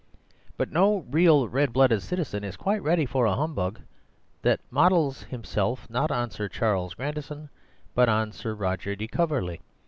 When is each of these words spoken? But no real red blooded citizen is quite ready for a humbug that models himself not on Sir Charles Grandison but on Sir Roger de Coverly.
But 0.57 0.71
no 0.71 1.05
real 1.11 1.47
red 1.47 1.71
blooded 1.73 2.01
citizen 2.01 2.43
is 2.43 2.57
quite 2.57 2.81
ready 2.81 3.05
for 3.05 3.27
a 3.27 3.35
humbug 3.35 3.81
that 4.41 4.59
models 4.71 5.21
himself 5.21 5.87
not 5.91 6.09
on 6.09 6.31
Sir 6.31 6.49
Charles 6.49 6.95
Grandison 6.95 7.51
but 7.93 8.09
on 8.09 8.31
Sir 8.31 8.55
Roger 8.55 8.95
de 8.95 9.07
Coverly. 9.07 9.61